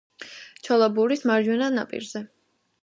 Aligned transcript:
ჩოლაბურის 0.67 1.23
მარჯვენა 1.33 1.69
ნაპირზე. 1.79 2.25